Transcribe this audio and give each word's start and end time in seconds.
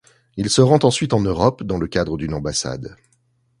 Il 0.35 0.49
se 0.49 0.61
rend 0.61 0.79
ensuite 0.81 1.13
en 1.13 1.19
Europe 1.21 1.61
dans 1.61 1.77
le 1.77 1.85
cadre 1.85 2.17
d'une 2.17 2.33
ambassade. 2.33 2.95